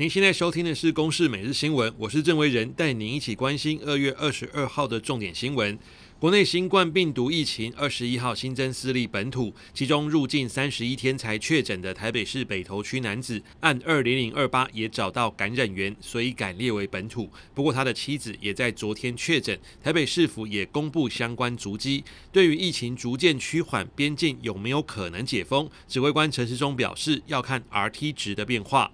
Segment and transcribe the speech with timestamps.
[0.00, 5.78] 您现在收听的是《公视每日新闻》，我是郑维仁，带您一起关心二月二十二号的重点新闻。
[6.18, 17.30] 国内新冠病毒疫情二十一号新增四例本土，其中入境三十一天才确诊的台北市北投区男子，按二零零二八也找到感染源，所以改列为本土。
[17.52, 22.02] 不过他的妻子也在昨天确诊，台北市府也公布相关足迹。
[22.32, 25.68] 对于疫情逐渐趋缓，边境有没有可能解封？
[25.86, 28.90] 指挥官陈时中表示，要看 RT 值的变化。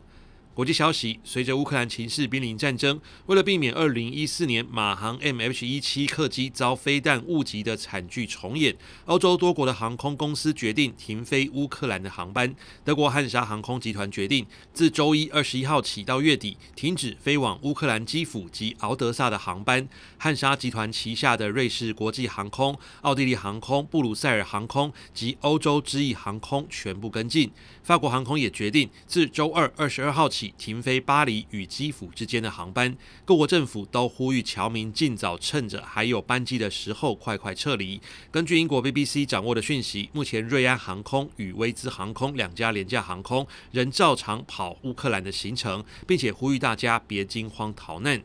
[0.56, 8.74] 国际消息：随着乌克兰情势濒临战争，为了避免二零一四年马航 MH17 客机遭飞弹误击的惨剧重演，
[9.05, 12.55] 欧洲多国的航空公司决定停飞乌克兰的航班。
[12.83, 19.86] 德国汉莎航空集团决定自周一二十一号起到月底停止飞往乌克兰基辅及敖德萨的航班。
[20.16, 27.50] 汉莎集团旗下的瑞士国际航空、奥地利航空、布鲁塞尔航空及欧洲之翼航空全部跟进。
[27.83, 30.45] 法国航空也决定自周二二十二号起。
[30.56, 38.00] 停飞巴黎与基辅之间的航班，各国政府都呼吁侨民尽早趁着还有班机的时候快快撤离。
[38.30, 48.22] 根据英国 BBC 掌握的讯息，目前瑞安航空与威兹航空两家廉价航空仍照常跑乌克兰的行程，并且呼吁大家别惊慌逃难。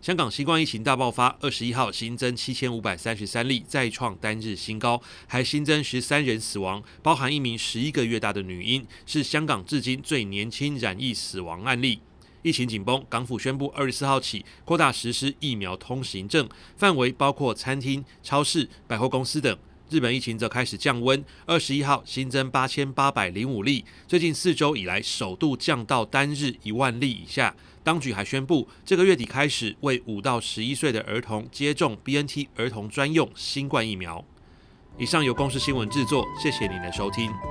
[0.00, 12.00] 香港新冠疫情大爆发，二十一号新增七千五百三十三例，再创单日新高，还新增十三人死亡，包含一名十一个月大的女婴，是香港至今最年轻染疫死亡案例。
[12.40, 19.54] 疫情紧绷，港府宣布二十四号起扩大实施疫苗通行证，范围包括餐厅、超市、百货公司等。
[19.90, 27.54] 日本疫情则开始降温，二十一号新增八千八百零五例，最近四周以来首度降到单日一万例以下。
[27.82, 34.24] 当局还宣布，这个月底开始为五到十一岁的儿童接种 BNT 儿童专用新冠疫苗。
[34.96, 37.49] 以上由公司新闻制作，谢谢您的收听。